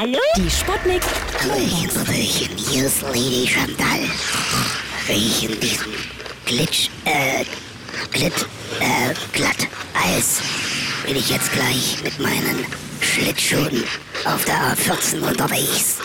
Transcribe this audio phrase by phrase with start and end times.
[0.00, 0.18] Hallo?
[0.34, 1.02] Die Sputnik.
[1.42, 4.00] Hallöchen, Hallöchen, hier ist Lady Chantal.
[5.06, 5.92] Riechen diesen
[6.46, 7.44] Glitch, äh,
[8.10, 8.32] Glit,
[8.80, 10.40] äh, Glatteis.
[11.04, 12.64] Bin ich jetzt gleich mit meinen
[13.02, 13.84] Schlittschuhen
[14.24, 15.98] auf der A14 unterwegs.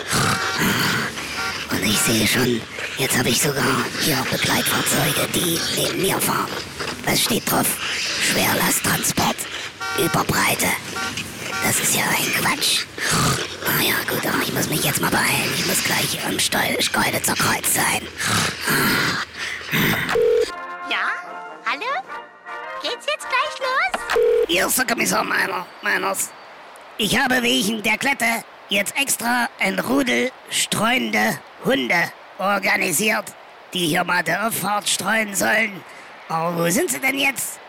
[1.71, 2.59] Und ich sehe schon,
[2.98, 6.52] jetzt habe ich sogar hier Begleitfahrzeuge, die neben mir fahren.
[7.05, 7.68] Was steht drauf?
[8.30, 9.38] Schwerlasttransport
[10.00, 10.68] über Breite.
[11.78, 12.86] Das ist ja ein Quatsch.
[13.66, 15.52] Ah ja, gut, ich muss mich jetzt mal beeilen.
[15.57, 18.07] Ich muss gleich am Steu Schkeuditzer Kreuz sein.
[20.89, 21.11] Ja?
[21.66, 22.02] Hallo?
[22.82, 24.18] Geht's jetzt gleich los?
[24.47, 26.30] Hier ist der Kommissar Meiner, Meiners.
[26.97, 33.25] Ich habe wegen der Klette jetzt extra ein Rudel streunende Hunde organisiert,
[33.73, 35.83] die hier mal der Auffahrt streuen sollen.
[36.30, 37.59] Aber wo sind sie denn jetzt?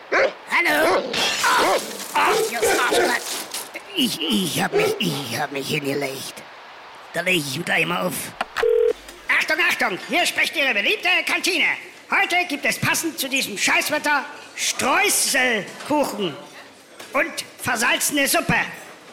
[0.49, 1.03] Hallo?
[1.59, 1.75] Oh,
[2.15, 3.21] oh, hier ist Arschglatt.
[3.99, 6.35] Ich, ich hab mich, ich hab mich hingelegt.
[7.15, 8.13] Da lege ich gleich mal auf.
[9.27, 11.65] Achtung, Achtung, hier spricht Ihre beliebte Kantine.
[12.11, 14.23] Heute gibt es passend zu diesem Scheißwetter
[14.55, 16.35] Streuselkuchen
[17.13, 18.57] und versalzene Suppe.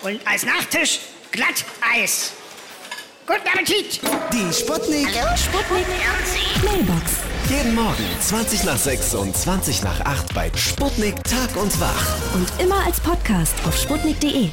[0.03, 1.01] Und als Nachtisch
[1.33, 2.35] Glatteis.
[3.27, 4.01] Guten Appetit!
[4.35, 5.09] Die Sputnik.
[5.35, 5.87] Sputnik.
[6.63, 7.13] Mailbox.
[7.49, 12.35] Jeden Morgen 20 nach 6 und 20 nach 8 bei Sputnik Tag und Wach.
[12.35, 14.51] Und immer als Podcast auf sputnik.de.